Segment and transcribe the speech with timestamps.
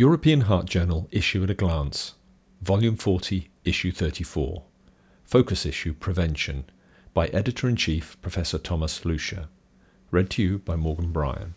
[0.00, 2.14] European Heart Journal Issue at a Glance,
[2.62, 4.62] Volume 40, Issue 34.
[5.24, 6.64] Focus Issue Prevention
[7.12, 9.48] by Editor in Chief Professor Thomas Lüscher.
[10.10, 11.54] Read to you by Morgan Bryan.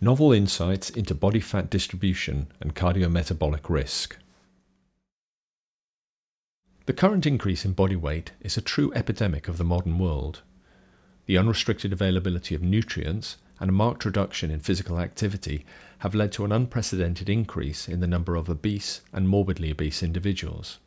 [0.00, 4.16] Novel insights into body fat distribution and cardiometabolic risk.
[6.86, 10.40] The current increase in body weight is a true epidemic of the modern world.
[11.26, 15.64] The unrestricted availability of nutrients and a marked reduction in physical activity
[15.98, 20.78] have led to an unprecedented increase in the number of obese and morbidly obese individuals.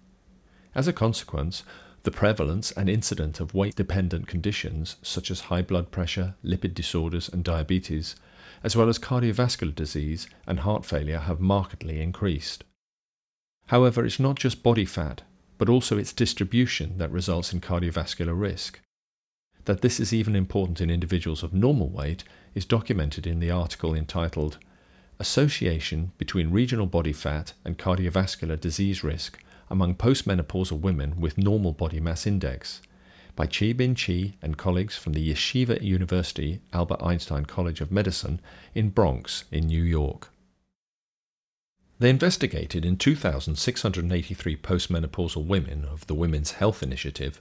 [0.76, 1.64] As a consequence,
[2.04, 7.28] the prevalence and incidence of weight dependent conditions such as high blood pressure, lipid disorders,
[7.28, 8.16] and diabetes,
[8.64, 12.64] as well as cardiovascular disease and heart failure, have markedly increased.
[13.68, 15.24] However, it's not just body fat,
[15.58, 18.80] but also its distribution that results in cardiovascular risk.
[19.66, 22.24] That this is even important in individuals of normal weight
[22.58, 24.58] is documented in the article entitled
[25.20, 29.40] Association between Regional Body Fat and Cardiovascular Disease Risk
[29.70, 32.82] among Postmenopausal Women with Normal Body Mass Index
[33.36, 38.42] by Qibin Qi and colleagues from the Yeshiva University Albert Einstein College of Medicine
[38.74, 40.30] in Bronx, in New York.
[42.00, 47.40] They investigated in 2,683 postmenopausal women of the Women's Health Initiative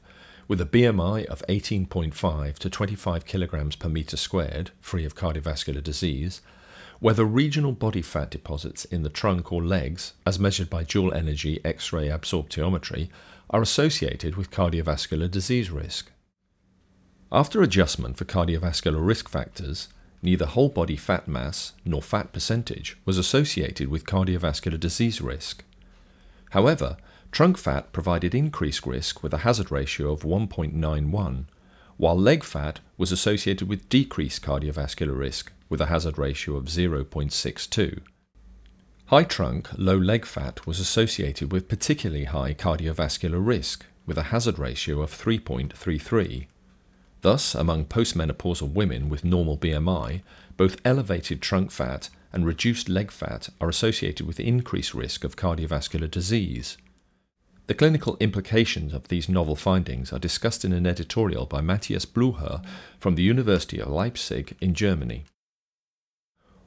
[0.48, 6.40] with a BMI of 18.5 to 25 kilograms per meter squared, free of cardiovascular disease,
[7.00, 11.60] whether regional body fat deposits in the trunk or legs, as measured by dual energy
[11.64, 13.08] X ray absorptiometry,
[13.50, 16.10] are associated with cardiovascular disease risk.
[17.30, 19.88] After adjustment for cardiovascular risk factors,
[20.22, 25.64] neither whole body fat mass nor fat percentage was associated with cardiovascular disease risk.
[26.50, 26.96] However,
[27.36, 31.44] Trunk fat provided increased risk with a hazard ratio of 1.91,
[31.98, 38.00] while leg fat was associated with decreased cardiovascular risk with a hazard ratio of 0.62.
[39.08, 44.58] High trunk, low leg fat was associated with particularly high cardiovascular risk with a hazard
[44.58, 46.46] ratio of 3.33.
[47.20, 50.22] Thus, among postmenopausal women with normal BMI,
[50.56, 56.10] both elevated trunk fat and reduced leg fat are associated with increased risk of cardiovascular
[56.10, 56.78] disease.
[57.66, 62.64] The clinical implications of these novel findings are discussed in an editorial by Matthias Blüher
[63.00, 65.24] from the University of Leipzig in Germany.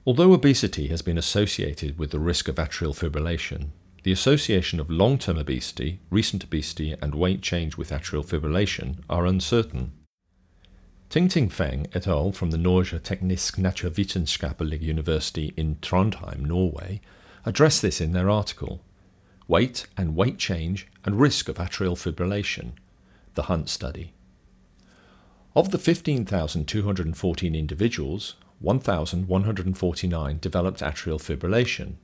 [0.05, 3.69] Although obesity has been associated with the risk of atrial fibrillation,
[4.03, 9.25] the association of long term obesity, recent obesity, and weight change with atrial fibrillation are
[9.25, 9.93] uncertain.
[11.09, 12.33] Ting-Ting Feng et al.
[12.33, 16.99] from the Norge Teknisk Naturvitenskapelige University in Trondheim, Norway,
[17.45, 18.81] address this in their article
[19.49, 22.71] weight and weight change and risk of atrial fibrillation,
[23.33, 24.13] the Hunt study.
[25.55, 31.95] Of the 15,214 individuals, 1,149 developed atrial fibrillation.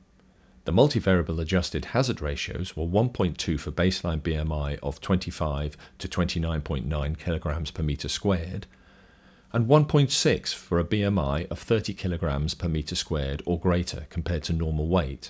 [0.64, 7.70] The multivariable adjusted hazard ratios were 1.2 for baseline BMI of 25 to 29.9 kilograms
[7.70, 8.66] per meter squared,
[9.54, 14.54] and 1.6 for a BMI of 30 kilograms per meter squared or greater compared to
[14.54, 15.30] normal weight.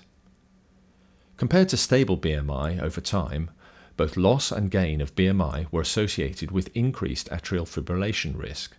[1.37, 3.49] Compared to stable BMI over time,
[3.97, 8.75] both loss and gain of BMI were associated with increased atrial fibrillation risk.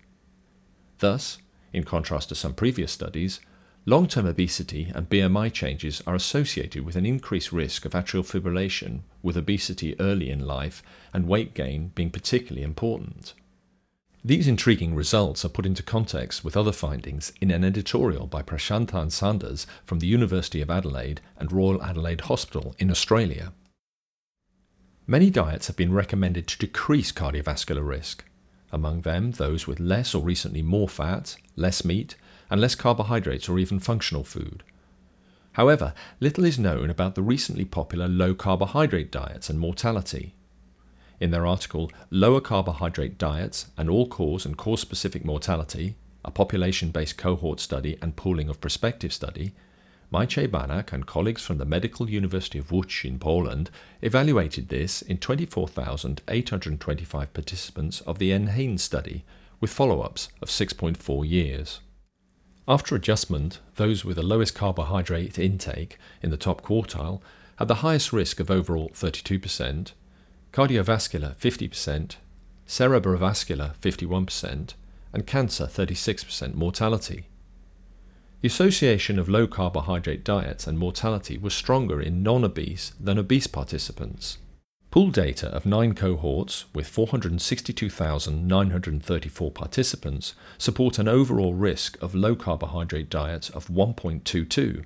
[0.99, 1.39] Thus,
[1.73, 3.41] in contrast to some previous studies,
[3.85, 9.01] long term obesity and BMI changes are associated with an increased risk of atrial fibrillation,
[9.23, 13.35] with obesity early in life and weight gain being particularly important.
[14.27, 19.13] These intriguing results are put into context with other findings in an editorial by Prashanthan
[19.13, 23.53] Sanders from the University of Adelaide and Royal Adelaide Hospital in Australia.
[25.07, 28.25] Many diets have been recommended to decrease cardiovascular risk,
[28.73, 32.17] among them those with less or recently more fat, less meat,
[32.51, 34.65] and less carbohydrates or even functional food.
[35.53, 40.35] However, little is known about the recently popular low carbohydrate diets and mortality,
[41.21, 45.95] in their article Lower Carbohydrate Diets and All Cause and Cause Specific Mortality,
[46.25, 49.53] a population based cohort study and pooling of prospective study,
[50.13, 53.71] Maciej Banach and colleagues from the Medical University of Łódź in Poland
[54.03, 59.25] evaluated this in 24,825 participants of the NHANES study,
[59.61, 61.81] with follow ups of 6.4 years.
[62.69, 67.21] After adjustment, those with the lowest carbohydrate intake in the top quartile
[67.57, 69.93] had the highest risk of overall 32%,
[70.57, 72.17] cardiovascular 50%,
[72.67, 74.73] cerebrovascular 51%,
[75.13, 77.27] and cancer 36% mortality.
[78.41, 83.47] The association of low carbohydrate diets and mortality was stronger in non obese than obese
[83.47, 84.39] participants.
[84.91, 93.11] Pooled data of nine cohorts with 462,934 participants support an overall risk of low carbohydrate
[93.11, 94.85] diets of 1.22,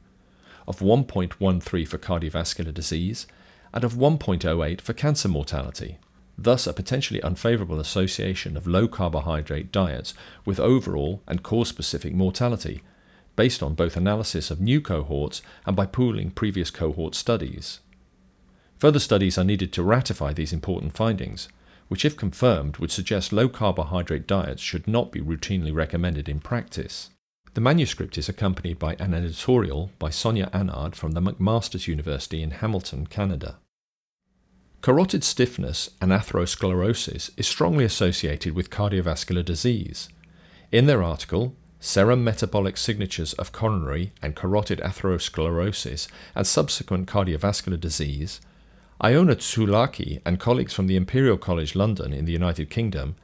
[0.66, 3.28] of 1.13 for cardiovascular disease
[3.72, 5.98] and of 1.08 for cancer mortality,
[6.36, 10.14] thus, a potentially unfavourable association of low carbohydrate diets
[10.44, 12.82] with overall and cause specific mortality,
[13.36, 17.80] based on both analysis of new cohorts and by pooling previous cohort studies.
[18.78, 21.48] Further studies are needed to ratify these important findings,
[21.88, 27.10] which, if confirmed, would suggest low carbohydrate diets should not be routinely recommended in practice.
[27.60, 32.52] The manuscript is accompanied by an editorial by Sonia Anand from the McMaster's University in
[32.52, 33.58] Hamilton, Canada.
[34.80, 40.08] Carotid stiffness and atherosclerosis is strongly associated with cardiovascular disease.
[40.72, 48.40] In their article, Serum Metabolic Signatures of Coronary and Carotid Atherosclerosis and Subsequent Cardiovascular Disease,
[49.04, 53.16] Ioanna Tzoulaki and colleagues from the Imperial College London in the United Kingdom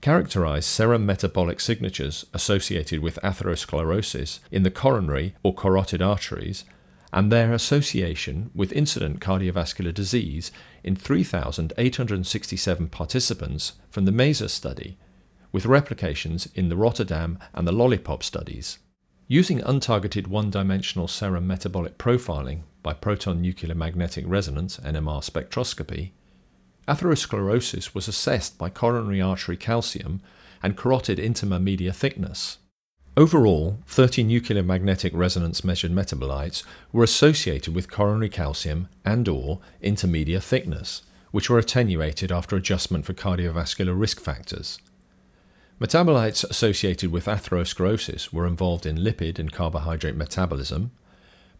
[0.00, 6.64] characterized serum metabolic signatures associated with atherosclerosis in the coronary or carotid arteries
[7.12, 10.52] and their association with incident cardiovascular disease
[10.84, 14.98] in 3,867 participants from the MESA study,
[15.50, 18.78] with replications in the Rotterdam and the LOLIPOP studies.
[19.26, 26.12] Using untargeted one dimensional serum metabolic profiling by proton nuclear magnetic resonance NMR spectroscopy,
[26.88, 30.20] atherosclerosis was assessed by coronary artery calcium
[30.62, 32.58] and carotid intima media thickness.
[33.16, 36.62] Overall, 30 nuclear magnetic resonance measured metabolites
[36.92, 43.04] were associated with coronary calcium and or intima media thickness, which were attenuated after adjustment
[43.04, 44.78] for cardiovascular risk factors.
[45.80, 50.90] Metabolites associated with atherosclerosis were involved in lipid and carbohydrate metabolism,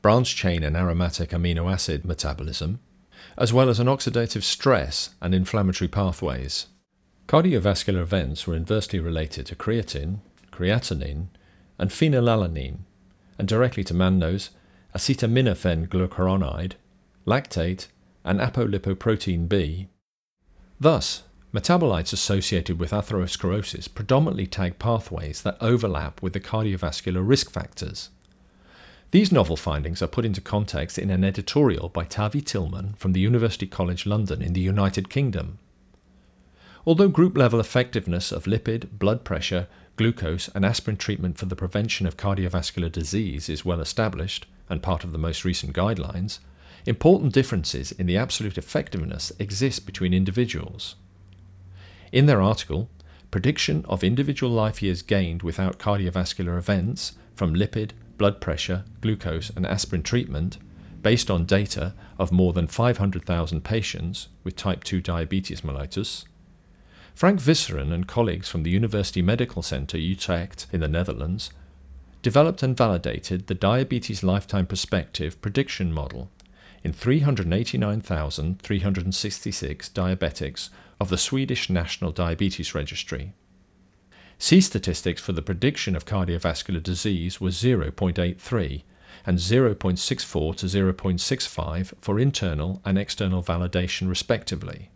[0.00, 2.80] branch chain and aromatic amino acid metabolism,
[3.37, 6.67] as well as an oxidative stress and inflammatory pathways.
[7.26, 10.19] Cardiovascular events were inversely related to creatine,
[10.50, 11.26] creatinine,
[11.79, 12.79] and phenylalanine,
[13.38, 14.50] and directly to mannose,
[14.94, 16.73] acetaminophen glucuronide,
[17.26, 17.88] lactate,
[18.25, 19.88] and apolipoprotein B.
[20.81, 21.23] Thus,
[21.53, 28.11] Metabolites associated with atherosclerosis predominantly tag pathways that overlap with the cardiovascular risk factors.
[29.10, 33.20] These novel findings are put into context in an editorial by Taavi Tillmann from the
[33.20, 35.58] University College London in the United Kingdom.
[36.87, 39.66] Although group level effectiveness of lipid, blood pressure,
[39.96, 45.05] glucose, and aspirin treatment for the prevention of cardiovascular disease is well established and part
[45.05, 46.38] of the most recent guidelines,
[46.84, 50.96] important differences in the absolute effectiveness exist between individuals.
[52.12, 52.90] In their article,
[53.31, 59.67] Prediction of Individual Life Years Gained Without Cardiovascular Events from Lipid, Blood Pressure, Glucose, and
[59.67, 60.59] Aspirin Treatment,
[61.03, 66.25] based on data of more than 500,000 patients with type 2 diabetes mellitus,
[67.15, 71.50] Frank Visseren and colleagues from the University Medical Center Utrecht in the Netherlands
[72.23, 76.31] developed and validated the Diabetes Lifetime Perspective prediction model
[76.85, 80.69] in 389,366 diabetics
[81.00, 83.32] of the Swedish National Diabetes Registry.
[84.40, 88.82] C statistics for the prediction of cardiovascular disease was 0.83
[89.26, 94.90] and 0.64 to 0.65 for internal and external validation, respectively.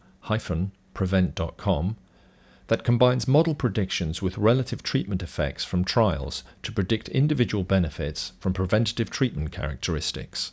[0.94, 1.96] prevent.com,
[2.66, 8.52] that combines model predictions with relative treatment effects from trials to predict individual benefits from
[8.52, 10.52] preventative treatment characteristics.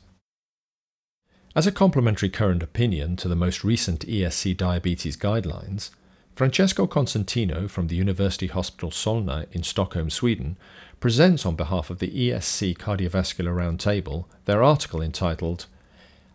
[1.56, 5.92] As a complementary current opinion to the most recent ESC diabetes guidelines,
[6.36, 10.58] Francesco Cosentino from the University Hospital Solna in Stockholm, Sweden,
[11.00, 15.68] presents on behalf of the ESC Cardiovascular Roundtable their article entitled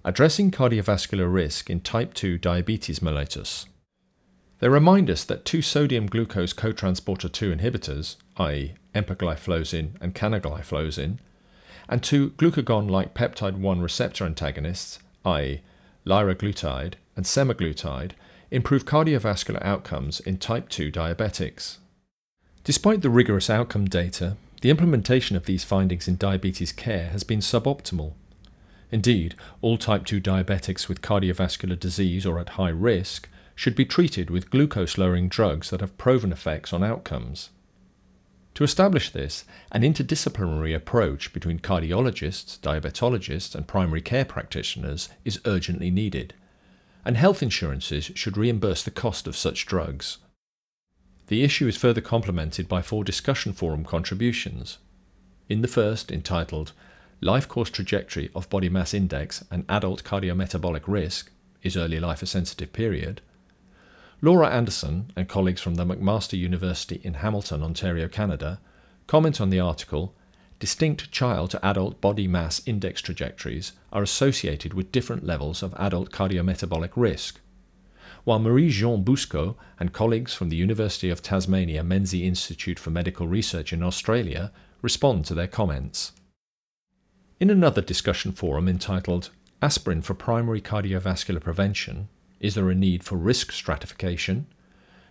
[0.05, 3.67] Addressing Cardiovascular Risk in Type 2 Diabetes Mellitus
[4.61, 11.19] they remind us that two sodium glucose cotransporter 2 inhibitors, i.e., empagliflozin and canagliflozin,
[11.89, 15.61] and two glucagon like peptide 1 receptor antagonists, i.e.,
[16.07, 18.13] liraglutide and semaglutide,
[18.51, 21.79] improve cardiovascular outcomes in type 2 diabetics.
[22.65, 27.41] Despite the rigorous outcome data, the implementation of these findings in diabetes care has been
[27.41, 28.13] suboptimal.
[28.91, 34.31] Indeed, all type 2 diabetics with cardiovascular disease or at high risk should be treated
[34.31, 37.51] with glucose lowering drugs that have proven effects on outcomes.
[38.59, 45.93] To establish this, an interdisciplinary approach between cardiologists, diabetologists, and primary care practitioners is urgently
[45.93, 46.35] needed,
[47.05, 50.19] and health insurances should reimburse the cost of such drugs.
[51.29, 54.79] The issue is further complemented by four discussion forum contributions.
[55.49, 56.73] In the first, entitled
[57.21, 61.31] Life Course Trajectory of Body Mass Index and Adult Cardiometabolic Risk,
[61.63, 63.21] is early life a sensitive period?
[64.21, 68.61] Laura Anderson and colleagues from the McMaster University in Hamilton, Ontario, Canada,
[69.07, 70.15] comment on the article
[70.59, 76.11] Distinct child to adult body mass index trajectories are associated with different levels of adult
[76.11, 77.41] cardiometabolic risk.
[78.25, 83.73] While Marie-Jeanne Buscot and colleagues from the University of Tasmania Menzies Institute for Medical Research
[83.73, 84.51] in Australia
[84.83, 86.11] respond to their comments.
[87.39, 89.31] In another discussion forum entitled
[89.63, 92.09] Aspirin for Primary Cardiovascular Prevention
[92.41, 94.47] Is There a Need for Risk Stratification?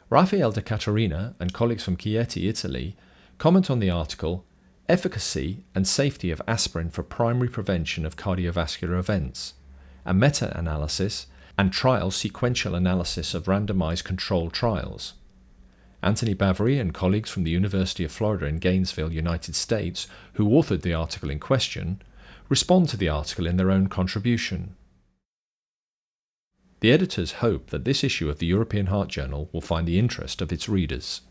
[0.09, 2.95] Raffaele de Caterina and colleagues from Chieti, Italy,
[3.37, 4.45] comment on the article
[4.87, 9.55] Efficacy and Safety of Aspirin for Primary Prevention of Cardiovascular Events,
[10.05, 15.15] a meta analysis and trial sequential analysis of randomized controlled trials.
[16.01, 20.81] Anthony Bavry and colleagues from the University of Florida in Gainesville, United States, who authored
[20.81, 22.01] the article in question,
[22.47, 24.77] respond to the article in their own contribution.
[26.79, 30.41] The editors hope that this issue of the European Heart Journal will find the interest
[30.41, 31.21] of its readers.